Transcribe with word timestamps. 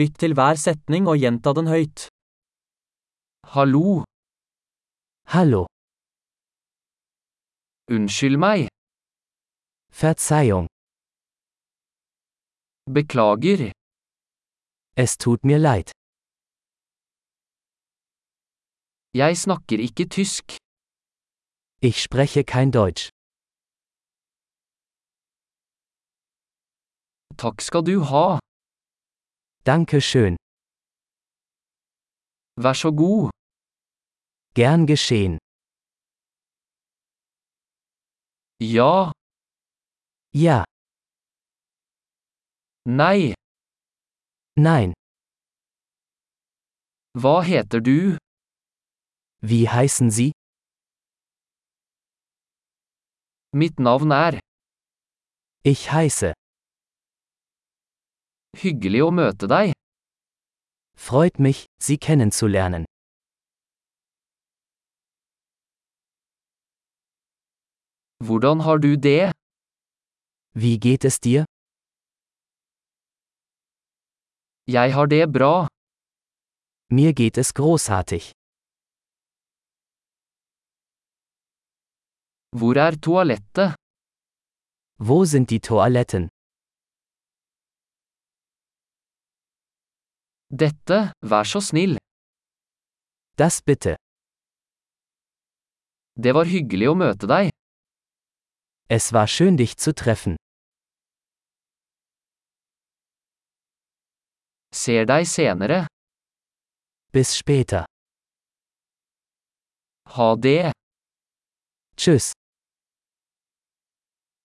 Lytt 0.00 0.14
til 0.22 0.32
hver 0.36 0.56
setning 0.66 1.04
og 1.10 1.16
gjenta 1.22 1.50
den 1.58 1.66
høyt. 1.68 2.08
Hallo, 3.54 4.04
Hallo, 5.34 5.62
unnskyld 7.94 8.38
meg, 8.46 8.60
Verzeihung, 10.00 10.68
beklager, 12.98 13.60
es 14.96 15.12
tut 15.22 15.44
mir 15.44 15.58
leid. 15.68 15.88
jeg 19.14 19.36
snakker 19.44 19.78
ikke 19.88 20.08
tysk. 20.08 20.44
Ich 21.88 21.98
spreche 22.06 22.42
kein 22.44 22.70
Deutsch. 22.78 23.04
Takk 27.42 27.60
skal 27.60 27.82
du 27.84 27.96
ha. 28.10 28.38
Danke 29.64 30.00
schön. 30.00 30.36
Så 32.74 32.92
god. 32.92 33.30
Gern 34.54 34.86
geschehen. 34.86 35.38
Ja, 38.60 39.12
Ja, 40.34 40.64
nei, 42.86 43.34
nein. 44.56 44.92
hva 47.14 47.42
heter 47.42 47.80
du? 47.80 48.16
Wie 49.42 49.68
heißen 49.68 50.10
Sie? 50.10 50.32
Mitt 53.54 53.78
navn 53.78 54.10
er. 54.10 54.40
Ich 55.64 55.92
heiße. 55.92 56.32
Hyggelig 58.60 59.00
å 59.02 59.10
møte 59.10 59.48
deg. 59.48 59.72
Freut 60.94 61.38
mich, 61.40 61.64
Sie 61.80 61.96
kennenzulernen. 61.96 62.84
Hvordan 68.20 68.60
har 68.60 68.78
du 68.78 68.96
det? 68.96 69.32
Wie 70.54 70.78
geht 70.78 71.04
es 71.04 71.18
dir? 71.18 71.44
Jeg 74.66 74.92
har 74.94 75.06
det 75.06 75.32
bra. 75.32 75.66
Mir 76.90 77.12
geht 77.14 77.38
es 77.38 77.54
großartig. 77.54 78.32
Hvor 82.52 82.76
er 82.76 83.00
toalettet? 83.00 83.74
Wo 84.98 85.24
sind 85.24 85.50
die 85.50 85.60
Toiletten? 85.60 86.28
Dette, 90.52 91.12
vær 91.24 91.48
så 91.48 91.62
snill. 91.64 91.96
Das 93.40 93.62
bitte. 93.64 93.96
Det 96.12 96.34
var 96.36 96.44
hyggelig 96.44 96.90
å 96.90 96.96
møte 97.02 97.24
deg. 97.30 97.48
Es 98.92 99.14
war 99.16 99.26
schön 99.26 99.56
dich 99.56 99.72
zu 99.80 99.94
treffen. 99.96 100.36
Ser 104.76 105.08
deg 105.08 105.24
senere. 105.24 105.86
Bis 107.16 107.32
später. 107.32 107.88
Ha 110.12 110.28
det. 110.36 110.72
Tschüss. 111.96 112.32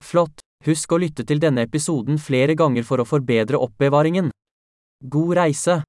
Flott! 0.00 0.40
Husk 0.64 0.92
å 0.92 1.00
lytte 1.00 1.24
til 1.28 1.40
denne 1.40 1.68
episoden 1.68 2.16
flere 2.20 2.56
ganger 2.56 2.84
for 2.88 3.00
å 3.00 3.08
forbedre 3.08 3.60
oppbevaringen. 3.60 4.32
God 5.04 5.36
reise! 5.36 5.80